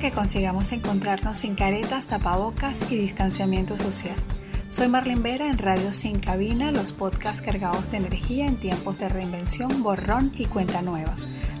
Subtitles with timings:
[0.00, 4.16] que consigamos encontrarnos sin caretas, tapabocas y distanciamiento social.
[4.70, 9.10] Soy Marlene Vera en Radio Sin Cabina, los podcasts cargados de energía en tiempos de
[9.10, 11.16] reinvención, borrón y cuenta nueva,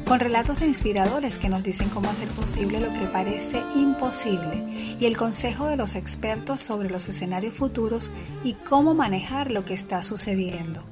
[0.06, 5.04] con relatos de inspiradores que nos dicen cómo hacer posible lo que parece imposible y
[5.04, 8.10] el consejo de los expertos sobre los escenarios futuros
[8.42, 10.89] y cómo manejar lo que está sucediendo.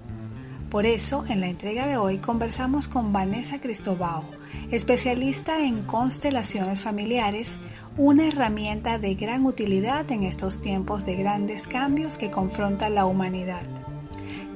[0.71, 4.25] Por eso, en la entrega de hoy conversamos con Vanessa Cristobao,
[4.71, 7.59] especialista en constelaciones familiares,
[7.97, 13.67] una herramienta de gran utilidad en estos tiempos de grandes cambios que confronta la humanidad.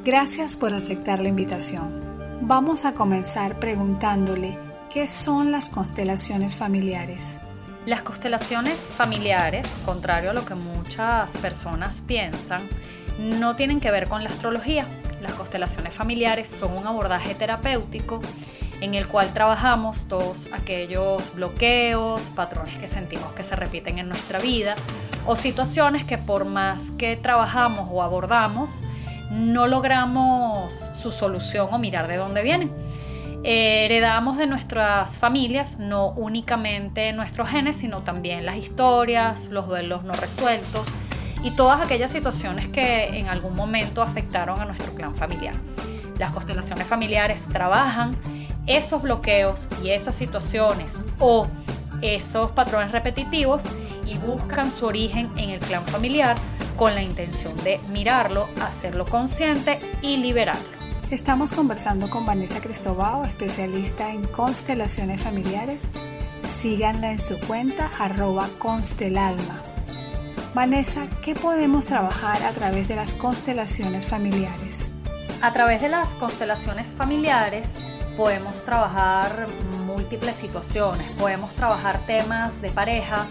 [0.05, 2.03] Gracias por aceptar la invitación.
[2.43, 4.59] Vamos a comenzar preguntándole
[4.93, 7.37] qué son las constelaciones familiares.
[7.87, 12.61] Las constelaciones familiares, contrario a lo que muchas personas piensan,
[13.19, 14.87] no tienen que ver con la astrología.
[15.23, 18.21] Las constelaciones familiares son un abordaje terapéutico
[18.81, 24.41] en el cual trabajamos todos aquellos bloqueos, patrones que sentimos que se repiten en nuestra
[24.41, 24.75] vida
[25.25, 28.81] o situaciones que por más que trabajamos o abordamos,
[29.31, 32.73] no logramos su solución o mirar de dónde vienen.
[33.45, 40.13] heredamos de nuestras familias no únicamente nuestros genes, sino también las historias, los duelos no
[40.15, 40.87] resueltos
[41.43, 45.55] y todas aquellas situaciones que en algún momento afectaron a nuestro clan familiar.
[46.19, 48.17] Las constelaciones familiares trabajan
[48.67, 51.49] esos bloqueos y esas situaciones o
[52.01, 53.65] esos patrones repetitivos
[54.07, 56.37] y buscan su origen en el clan familiar
[56.77, 60.63] con la intención de mirarlo, hacerlo consciente y liberarlo.
[61.11, 65.89] Estamos conversando con Vanessa Cristobao, especialista en constelaciones familiares.
[66.43, 69.72] Síganla en su cuenta arroba constelalma.
[70.55, 74.85] Vanessa, ¿qué podemos trabajar a través de las constelaciones familiares?
[75.41, 77.79] A través de las constelaciones familiares
[78.19, 79.47] podemos trabajar
[79.87, 83.27] múltiples situaciones, podemos trabajar temas de pareja,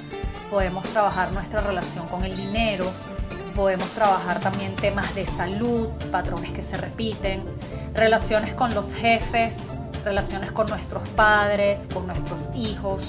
[0.50, 2.92] podemos trabajar nuestra relación con el dinero,
[3.56, 7.44] podemos trabajar también temas de salud, patrones que se repiten,
[7.94, 9.68] relaciones con los jefes,
[10.04, 13.04] relaciones con nuestros padres, con nuestros hijos,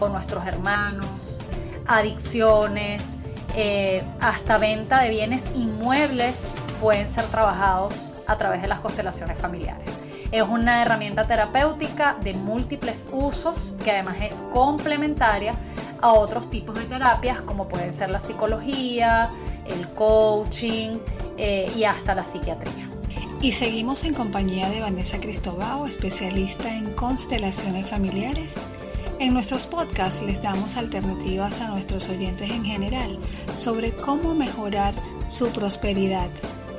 [0.00, 1.38] con nuestros hermanos,
[1.86, 3.18] adicciones,
[3.54, 6.36] eh, hasta venta de bienes inmuebles
[6.80, 9.90] pueden ser trabajados a través de las constelaciones familiares.
[10.30, 15.54] Es una herramienta terapéutica de múltiples usos que además es complementaria
[16.00, 19.28] a otros tipos de terapias como pueden ser la psicología,
[19.66, 20.98] el coaching
[21.36, 22.88] eh, y hasta la psiquiatría.
[23.42, 28.54] Y seguimos en compañía de Vanessa Cristobao, especialista en constelaciones familiares.
[29.22, 33.20] En nuestros podcasts les damos alternativas a nuestros oyentes en general
[33.54, 34.94] sobre cómo mejorar
[35.28, 36.28] su prosperidad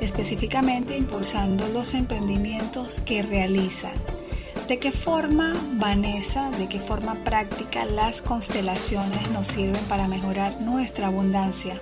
[0.02, 3.94] específicamente impulsando los emprendimientos que realizan.
[4.68, 11.08] ¿De qué forma, Vanessa, de qué forma práctica las constelaciones nos sirven para mejorar nuestra
[11.08, 11.80] abundancia?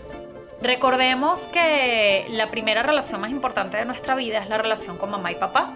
[0.61, 5.31] Recordemos que la primera relación más importante de nuestra vida es la relación con mamá
[5.31, 5.73] y papá.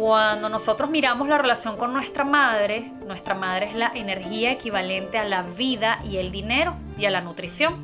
[0.00, 5.24] Cuando nosotros miramos la relación con nuestra madre, nuestra madre es la energía equivalente a
[5.24, 7.74] la vida y el dinero y a la nutrición.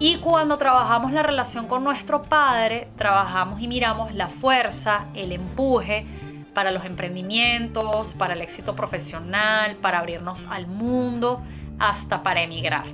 [0.00, 6.06] Y cuando trabajamos la relación con nuestro padre, trabajamos y miramos la fuerza, el empuje
[6.54, 11.40] para los emprendimientos, para el éxito profesional, para abrirnos al mundo,
[11.78, 12.86] hasta para emigrar.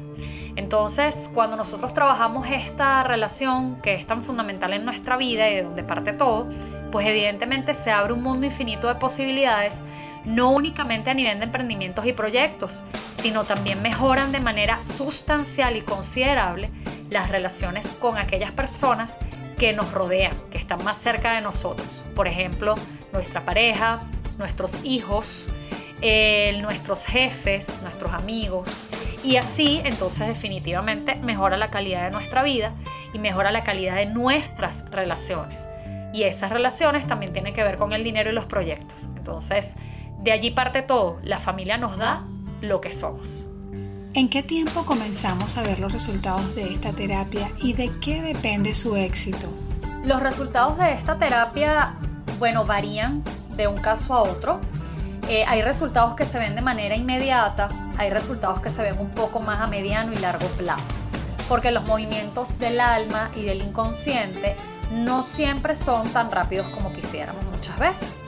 [0.57, 5.63] Entonces, cuando nosotros trabajamos esta relación que es tan fundamental en nuestra vida y de
[5.63, 6.49] donde parte todo,
[6.95, 9.83] pues evidentemente se abre un mundo infinito de posibilidades,
[10.25, 12.85] no únicamente a nivel de emprendimientos y proyectos,
[13.17, 16.71] sino también mejoran de manera sustancial y considerable
[17.11, 19.19] las relaciones con aquellas personas
[19.59, 21.89] que nos rodean, que están más cerca de nosotros.
[22.15, 22.77] Por ejemplo,
[23.13, 23.99] nuestra pareja,
[24.39, 25.47] nuestros hijos,
[26.61, 28.69] nuestros jefes, nuestros amigos.
[29.25, 32.73] Y así entonces definitivamente mejora la calidad de nuestra vida
[33.13, 35.69] y mejora la calidad de nuestras relaciones.
[36.15, 39.09] Y esas relaciones también tienen que ver con el dinero y los proyectos.
[39.17, 39.75] Entonces,
[40.23, 41.19] de allí parte todo.
[41.25, 42.23] La familia nos da
[42.61, 43.49] lo que somos.
[44.15, 48.77] ¿En qué tiempo comenzamos a ver los resultados de esta terapia y de qué depende
[48.77, 49.53] su éxito?
[50.05, 51.97] Los resultados de esta terapia,
[52.39, 53.25] bueno, varían
[53.57, 54.61] de un caso a otro.
[55.29, 57.67] Eh, hay resultados que se ven de manera inmediata,
[57.99, 60.93] hay resultados que se ven un poco más a mediano y largo plazo,
[61.49, 64.55] porque los movimientos del alma y del inconsciente
[64.95, 68.19] no siempre son tan rápidos como quisiéramos muchas veces.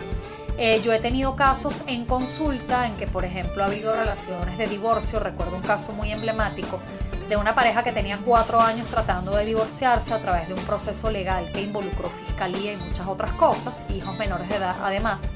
[0.58, 4.66] Eh, yo he tenido casos en consulta en que, por ejemplo, ha habido relaciones de
[4.66, 5.20] divorcio.
[5.20, 6.80] Recuerdo un caso muy emblemático
[7.28, 11.10] de una pareja que tenía cuatro años tratando de divorciarse a través de un proceso
[11.10, 15.32] legal que involucró fiscalía y muchas otras cosas, hijos menores de edad además.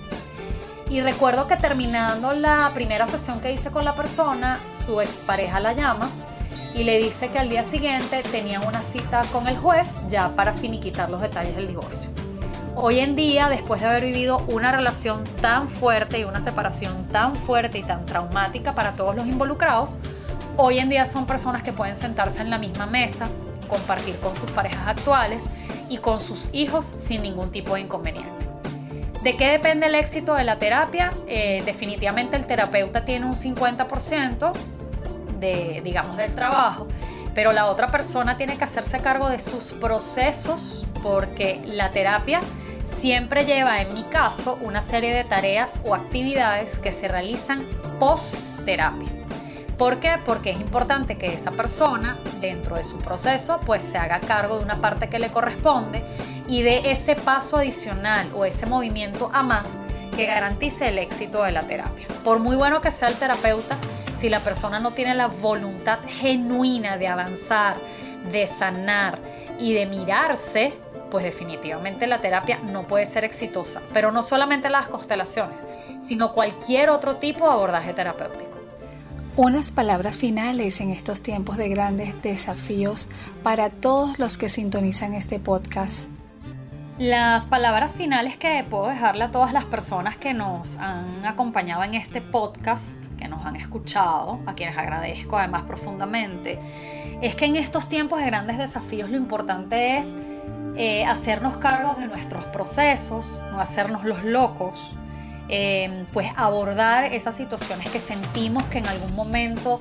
[0.89, 5.73] Y recuerdo que terminando la primera sesión que hice con la persona, su expareja la
[5.73, 6.11] llama
[6.75, 10.53] y le dice que al día siguiente tenían una cita con el juez ya para
[10.53, 12.11] finiquitar los detalles del divorcio.
[12.77, 17.35] Hoy en día, después de haber vivido una relación tan fuerte y una separación tan
[17.35, 19.99] fuerte y tan traumática para todos los involucrados,
[20.57, 23.29] hoy en día son personas que pueden sentarse en la misma mesa,
[23.69, 25.47] compartir con sus parejas actuales
[25.89, 28.47] y con sus hijos sin ningún tipo de inconveniente.
[29.23, 31.11] ¿De qué depende el éxito de la terapia?
[31.27, 34.53] Eh, definitivamente el terapeuta tiene un 50%
[35.41, 36.87] de, digamos, del trabajo,
[37.35, 42.41] pero la otra persona tiene que hacerse cargo de sus procesos porque la terapia
[42.85, 47.65] siempre lleva, en mi caso, una serie de tareas o actividades que se realizan
[47.99, 48.35] post
[48.65, 49.09] terapia.
[49.79, 50.17] ¿Por qué?
[50.27, 54.65] Porque es importante que esa persona, dentro de su proceso, pues se haga cargo de
[54.65, 56.05] una parte que le corresponde
[56.47, 59.79] y de ese paso adicional o ese movimiento a más
[60.15, 62.07] que garantice el éxito de la terapia.
[62.25, 63.79] Por muy bueno que sea el terapeuta,
[64.21, 67.77] si la persona no tiene la voluntad genuina de avanzar,
[68.31, 69.19] de sanar
[69.59, 70.75] y de mirarse,
[71.11, 73.81] pues definitivamente la terapia no puede ser exitosa.
[73.95, 75.61] Pero no solamente las constelaciones,
[76.03, 78.51] sino cualquier otro tipo de abordaje terapéutico.
[79.37, 83.09] Unas palabras finales en estos tiempos de grandes desafíos
[83.43, 86.05] para todos los que sintonizan este podcast.
[87.01, 91.95] Las palabras finales que puedo dejarle a todas las personas que nos han acompañado en
[91.95, 96.59] este podcast, que nos han escuchado, a quienes agradezco además profundamente,
[97.23, 100.15] es que en estos tiempos de grandes desafíos lo importante es
[100.77, 104.95] eh, hacernos cargos de nuestros procesos, no hacernos los locos,
[105.49, 109.81] eh, pues abordar esas situaciones que sentimos que en algún momento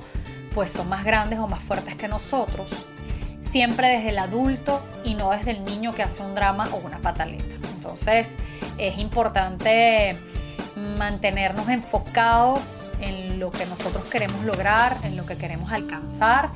[0.54, 2.70] pues son más grandes o más fuertes que nosotros
[3.50, 6.98] siempre desde el adulto y no desde el niño que hace un drama o una
[6.98, 7.56] pataleta.
[7.74, 8.36] Entonces
[8.78, 10.16] es importante
[10.96, 16.50] mantenernos enfocados en lo que nosotros queremos lograr, en lo que queremos alcanzar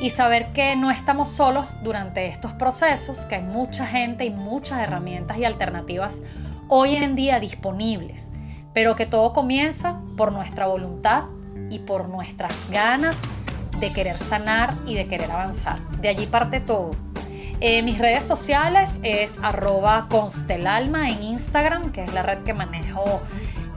[0.00, 4.80] y saber que no estamos solos durante estos procesos, que hay mucha gente y muchas
[4.80, 6.22] herramientas y alternativas
[6.68, 8.30] hoy en día disponibles,
[8.72, 11.24] pero que todo comienza por nuestra voluntad
[11.70, 13.16] y por nuestras ganas
[13.80, 15.78] de querer sanar y de querer avanzar.
[16.00, 16.92] De allí parte todo.
[17.60, 23.22] Eh, mis redes sociales es arroba constelalma en Instagram, que es la red que manejo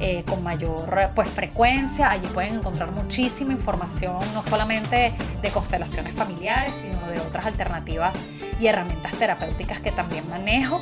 [0.01, 2.09] eh, con mayor pues, frecuencia.
[2.09, 8.15] Allí pueden encontrar muchísima información, no solamente de constelaciones familiares, sino de otras alternativas
[8.59, 10.81] y herramientas terapéuticas que también manejo.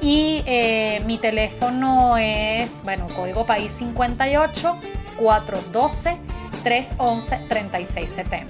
[0.00, 4.76] Y eh, mi teléfono es, bueno, código país 58
[5.16, 6.33] 412
[6.64, 8.46] 311-3670.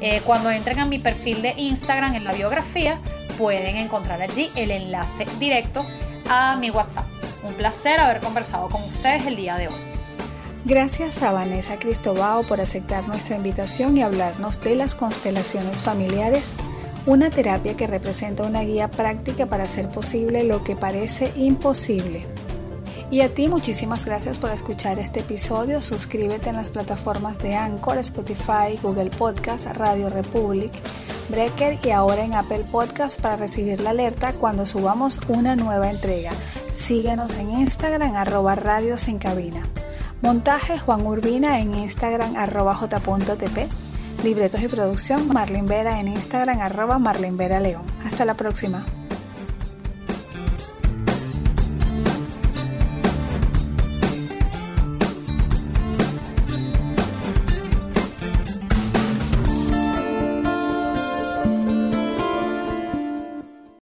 [0.00, 3.00] Eh, cuando entren a mi perfil de Instagram en la biografía,
[3.36, 5.84] pueden encontrar allí el enlace directo
[6.28, 7.04] a mi WhatsApp.
[7.42, 9.74] Un placer haber conversado con ustedes el día de hoy.
[10.64, 16.52] Gracias a Vanessa Cristobao por aceptar nuestra invitación y hablarnos de las constelaciones familiares,
[17.06, 22.26] una terapia que representa una guía práctica para hacer posible lo que parece imposible.
[23.10, 25.82] Y a ti muchísimas gracias por escuchar este episodio.
[25.82, 30.70] Suscríbete en las plataformas de Anchor, Spotify, Google Podcast, Radio Republic,
[31.28, 36.30] Breaker y ahora en Apple Podcast para recibir la alerta cuando subamos una nueva entrega.
[36.72, 39.66] Síguenos en Instagram arroba radio sin cabina.
[40.22, 43.68] Montaje Juan Urbina en Instagram arroba j.tp.
[44.22, 47.82] Libretos y producción Marlene Vera en Instagram arroba Marlene Vera León.
[48.04, 48.86] Hasta la próxima.